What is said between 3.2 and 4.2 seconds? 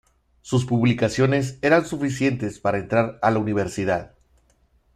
a la universidad.